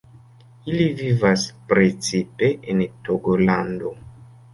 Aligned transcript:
Ili 0.69 0.85
vivas 1.01 1.43
precipe 1.73 2.49
en 2.73 2.81
Togolando. 3.09 3.93